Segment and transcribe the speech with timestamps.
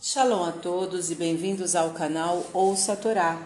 [0.00, 3.36] Shalom a todos e bem-vindos ao canal Ouça a Torá.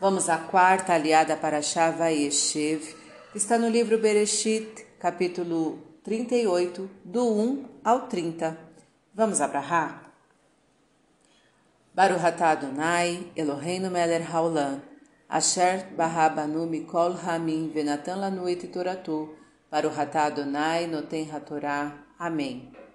[0.00, 2.94] Vamos à quarta aliada para Shava Yeshev,
[3.32, 8.56] que está no livro Bereshit, capítulo 38, do 1 ao 30.
[9.12, 10.12] Vamos abrahar?
[11.92, 14.80] Baruch atah Adonai, Eloheinu melech haolam,
[15.28, 19.34] asher barabanu mikol hamim venatan lanu et toratu,
[19.68, 21.98] Baruch atah Adonai noten hatorá.
[22.16, 22.85] Amém.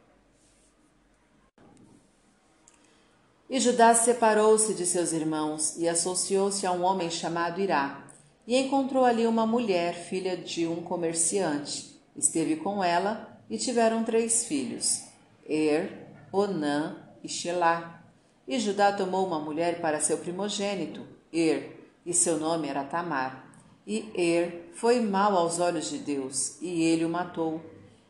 [3.52, 8.02] E Judá separou-se de seus irmãos e associou-se a um homem chamado Irá,
[8.48, 12.02] e encontrou ali uma mulher, filha de um comerciante.
[12.16, 15.02] Esteve com ela e tiveram três filhos,
[15.45, 18.02] Er, Onã e Shelá.
[18.48, 23.52] E Judá tomou uma mulher para seu primogênito, Er, e seu nome era Tamar.
[23.86, 27.59] E Er foi mau aos olhos de Deus, e ele o matou.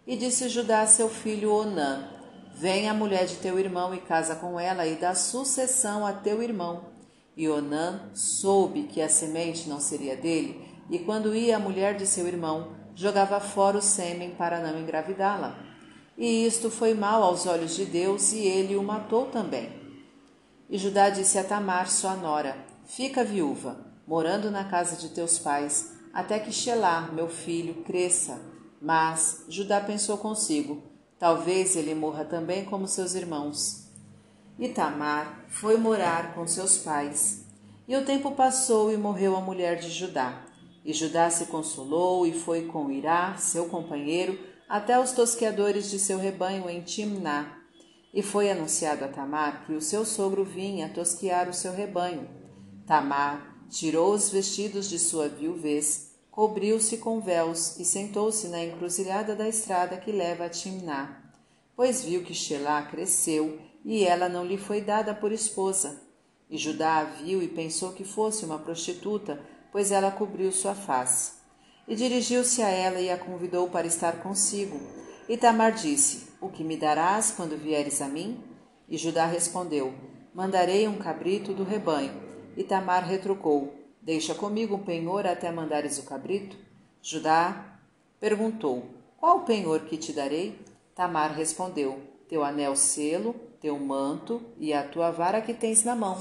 [0.05, 2.20] E disse Judá a seu filho Onã:
[2.61, 6.43] Vem a mulher de teu irmão e casa com ela, e dá sucessão a teu
[6.43, 6.91] irmão.
[7.35, 12.05] E Onã soube que a semente não seria dele, e quando ia a mulher de
[12.05, 15.57] seu irmão, jogava fora o sêmen para não engravidá-la.
[16.15, 19.71] E isto foi mal aos olhos de Deus, e ele o matou também.
[20.69, 25.93] E Judá disse a Tamar, sua nora: Fica viúva, morando na casa de teus pais,
[26.13, 28.39] até que Shelá, meu filho, cresça.
[28.79, 30.90] Mas Judá pensou consigo:
[31.21, 33.85] Talvez ele morra também como seus irmãos.
[34.57, 37.45] E Tamar foi morar com seus pais.
[37.87, 40.43] E o tempo passou e morreu a mulher de Judá.
[40.83, 44.35] E Judá se consolou e foi com Irá, seu companheiro,
[44.67, 47.55] até os tosqueadores de seu rebanho em Timná.
[48.11, 52.27] E foi anunciado a Tamar que o seu sogro vinha tosquear o seu rebanho.
[52.87, 56.10] Tamar tirou os vestidos de sua viuvez
[56.41, 61.21] cobriu-se com véus e sentou-se na encruzilhada da estrada que leva a Timná,
[61.75, 66.01] pois viu que Shelá cresceu e ela não lhe foi dada por esposa.
[66.49, 69.39] E Judá a viu e pensou que fosse uma prostituta,
[69.71, 71.33] pois ela cobriu sua face.
[71.87, 74.81] E dirigiu-se a ela e a convidou para estar consigo.
[75.29, 78.43] E Tamar disse: O que me darás quando vieres a mim?
[78.89, 79.93] E Judá respondeu:
[80.33, 82.19] Mandarei um cabrito do rebanho.
[82.57, 86.57] E Tamar retrucou: Deixa comigo um penhor até mandares o cabrito?
[87.03, 87.77] Judá
[88.19, 88.83] perguntou:
[89.15, 90.59] Qual o penhor que te darei?
[90.95, 96.17] Tamar respondeu: Teu anel selo, teu manto e a tua vara que tens na mão.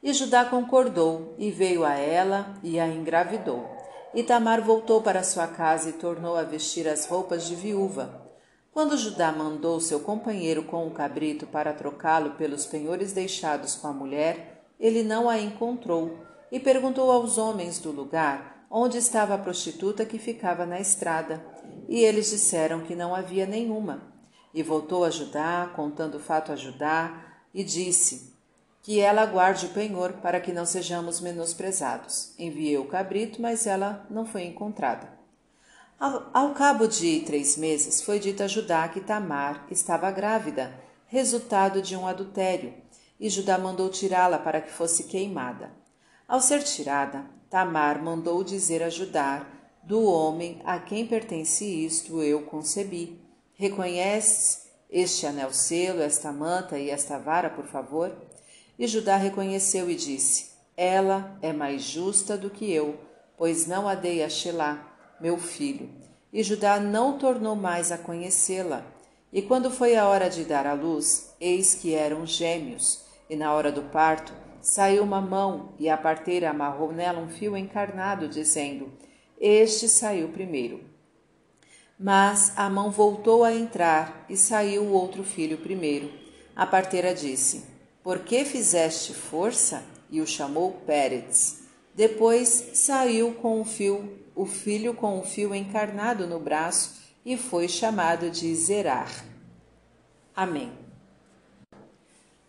[0.00, 3.68] E Judá concordou e veio a ela e a engravidou.
[4.14, 8.22] E Tamar voltou para sua casa e tornou a vestir as roupas de viúva.
[8.72, 13.92] Quando Judá mandou seu companheiro com o cabrito para trocá-lo pelos penhores deixados com a
[13.92, 16.18] mulher, ele não a encontrou
[16.50, 21.44] e perguntou aos homens do lugar onde estava a prostituta que ficava na estrada.
[21.88, 24.12] E eles disseram que não havia nenhuma.
[24.52, 27.22] E voltou a Judá, contando o fato a Judá,
[27.54, 28.34] e disse:
[28.82, 32.34] Que ela guarde o penhor para que não sejamos menosprezados.
[32.36, 35.08] Enviei o cabrito, mas ela não foi encontrada.
[35.98, 40.74] Ao, ao cabo de três meses, foi dito a Judá que Tamar estava grávida,
[41.06, 42.83] resultado de um adultério
[43.18, 45.70] e Judá mandou tirá-la para que fosse queimada.
[46.26, 49.46] Ao ser tirada, Tamar mandou dizer a Judá:
[49.82, 53.20] Do homem a quem pertence isto eu concebi.
[53.54, 58.12] Reconheces este anel selo, esta manta e esta vara, por favor?
[58.78, 62.98] E Judá reconheceu e disse: Ela é mais justa do que eu,
[63.36, 65.88] pois não a dei a Shelá, meu filho.
[66.32, 68.84] E Judá não tornou mais a conhecê-la.
[69.32, 73.03] E quando foi a hora de dar à luz, eis que eram gêmeos.
[73.28, 77.56] E na hora do parto, saiu uma mão e a parteira amarrou nela um fio
[77.56, 78.92] encarnado, dizendo:
[79.40, 80.80] Este saiu primeiro.
[81.98, 86.10] Mas a mão voltou a entrar e saiu o outro filho primeiro.
[86.56, 87.64] A parteira disse:
[88.02, 89.82] Por que fizeste força?
[90.10, 91.64] E o chamou Pérez.
[91.94, 97.68] Depois saiu com o fio, o filho com o fio encarnado no braço e foi
[97.68, 99.24] chamado de Zerar.
[100.36, 100.83] Amém.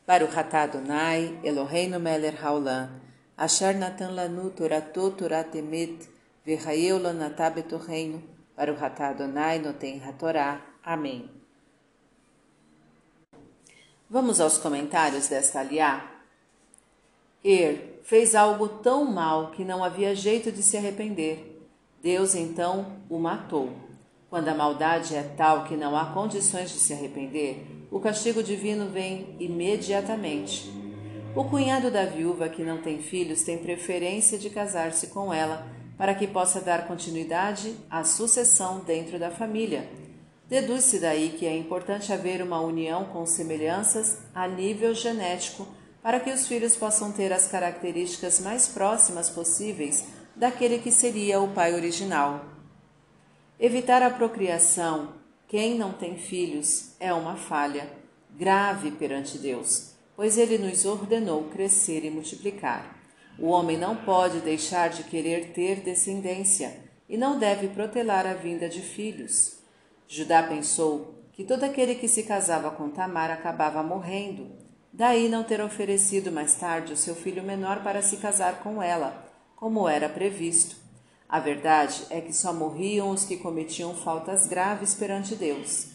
[0.08, 2.90] Baruch atah Adonai, Eloheinu melech haolam,
[3.38, 6.08] asher natan lanu torato torat emet,
[6.46, 8.22] v'chayeu lanatah betocheinu,
[8.56, 10.62] Baruch atah Adonai noten hatorá.
[10.84, 11.30] Amém.
[14.08, 16.06] Vamos aos comentários desta aliá?
[17.44, 21.60] Er fez algo tão mal que não havia jeito de se arrepender.
[22.02, 23.74] Deus então o matou.
[24.30, 28.90] Quando a maldade é tal que não há condições de se arrepender, o castigo divino
[28.90, 30.70] vem imediatamente.
[31.34, 35.66] O cunhado da viúva que não tem filhos tem preferência de casar-se com ela
[35.98, 39.90] para que possa dar continuidade à sucessão dentro da família.
[40.46, 45.66] Deduz-se daí que é importante haver uma união com semelhanças a nível genético
[46.04, 50.04] para que os filhos possam ter as características mais próximas possíveis
[50.36, 52.44] daquele que seria o pai original.
[53.58, 55.14] Evitar a procriação,
[55.48, 57.90] quem não tem filhos, é uma falha
[58.32, 63.00] grave perante Deus, pois ele nos ordenou crescer e multiplicar.
[63.38, 68.68] O homem não pode deixar de querer ter descendência e não deve protelar a vinda
[68.68, 69.60] de filhos.
[70.08, 74.66] Judá pensou que todo aquele que se casava com Tamar acabava morrendo
[74.98, 79.30] Daí não ter oferecido mais tarde o seu filho menor para se casar com ela,
[79.58, 80.78] como era previsto.
[81.28, 85.88] A verdade é que só morriam os que cometiam faltas graves perante Deus.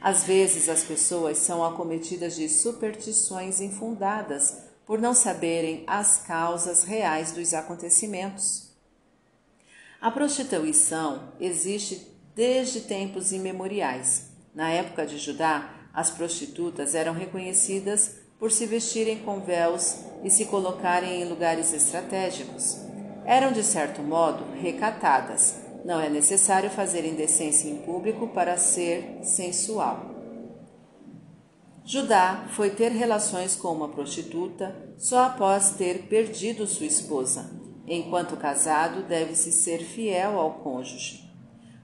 [0.00, 4.56] Às vezes as pessoas são acometidas de superstições infundadas
[4.86, 8.70] por não saberem as causas reais dos acontecimentos.
[10.00, 14.30] A prostituição existe desde tempos imemoriais.
[14.54, 20.46] Na época de Judá, as prostitutas eram reconhecidas por se vestirem com véus e se
[20.46, 22.89] colocarem em lugares estratégicos.
[23.30, 25.60] Eram, de certo modo, recatadas.
[25.84, 30.10] Não é necessário fazer indecência em público para ser sensual.
[31.84, 37.48] Judá foi ter relações com uma prostituta só após ter perdido sua esposa.
[37.86, 41.30] Enquanto casado, deve-se ser fiel ao cônjuge.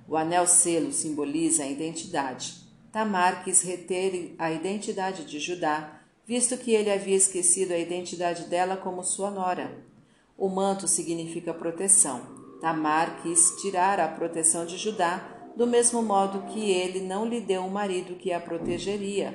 [0.08, 2.54] O anel selo simboliza a identidade.
[2.90, 8.76] Tamar quis reter a identidade de Judá visto que ele havia esquecido a identidade dela
[8.76, 9.94] como sua nora.
[10.38, 12.20] O manto significa proteção.
[12.60, 15.22] Tamar quis tirar a proteção de Judá,
[15.56, 19.32] do mesmo modo que ele não lhe deu um marido que a protegeria.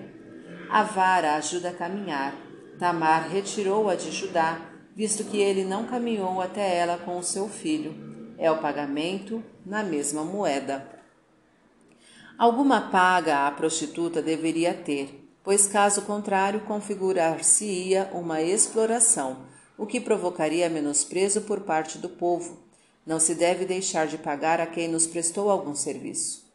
[0.69, 2.35] A vara ajuda a caminhar.
[2.77, 4.59] Tamar retirou-a de Judá,
[4.95, 7.95] visto que ele não caminhou até ela com o seu filho.
[8.37, 10.87] É o pagamento na mesma moeda.
[12.37, 19.45] Alguma paga a prostituta deveria ter, pois caso contrário configurar-se-ia uma exploração,
[19.77, 22.59] o que provocaria menosprezo por parte do povo.
[23.05, 26.51] Não se deve deixar de pagar a quem nos prestou algum serviço.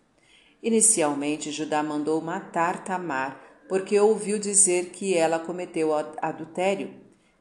[0.62, 5.90] Inicialmente, Judá mandou matar Tamar, porque ouviu dizer que ela cometeu
[6.22, 6.94] adultério.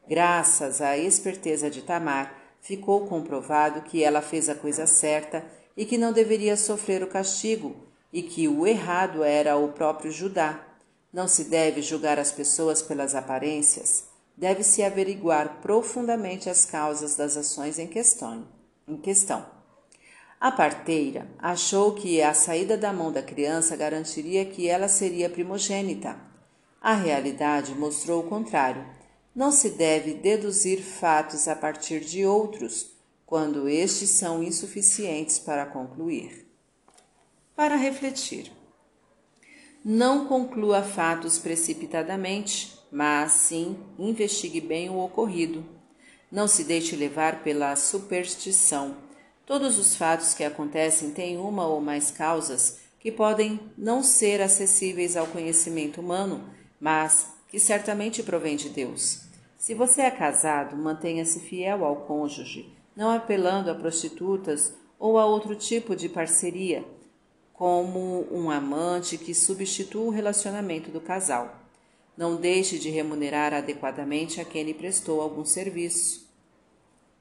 [0.08, 5.44] Graças à esperteza de Tamar, ficou comprovado que ela fez a coisa certa
[5.76, 7.76] e que não deveria sofrer o castigo,
[8.12, 10.64] e que o errado era o próprio Judá.
[11.12, 17.78] Não se deve julgar as pessoas pelas aparências, deve-se averiguar profundamente as causas das ações
[17.78, 18.46] em questão.
[18.86, 19.46] Em questão.
[20.38, 26.20] A parteira achou que a saída da mão da criança garantiria que ela seria primogênita.
[26.80, 28.86] A realidade mostrou o contrário.
[29.34, 32.90] Não se deve deduzir fatos a partir de outros,
[33.24, 36.46] quando estes são insuficientes para concluir.
[37.56, 38.52] Para refletir.
[39.84, 45.64] Não conclua fatos precipitadamente, mas sim investigue bem o ocorrido.
[46.30, 48.96] Não se deixe levar pela superstição.
[49.44, 55.16] Todos os fatos que acontecem têm uma ou mais causas que podem não ser acessíveis
[55.16, 56.44] ao conhecimento humano,
[56.80, 59.20] mas que certamente provém de Deus.
[59.56, 65.54] Se você é casado, mantenha-se fiel ao cônjuge, não apelando a prostitutas ou a outro
[65.54, 66.84] tipo de parceria
[67.52, 71.65] como um amante que substitua o relacionamento do casal.
[72.16, 76.26] Não deixe de remunerar adequadamente a quem lhe prestou algum serviço.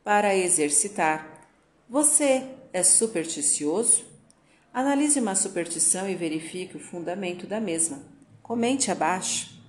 [0.04, 1.48] Para exercitar,
[1.90, 4.06] você é supersticioso?
[4.74, 8.04] Analise uma superstição e verifique o fundamento da mesma.
[8.42, 9.60] Comente abaixo.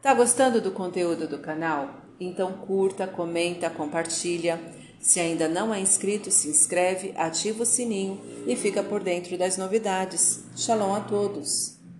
[0.00, 2.02] Tá gostando do conteúdo do canal?
[2.18, 4.60] Então curta, comenta, compartilha
[5.00, 9.56] se ainda não é inscrito, se inscreve, ativa o sininho e fica por dentro das
[9.56, 10.44] novidades.
[10.56, 11.75] Shalom a todos!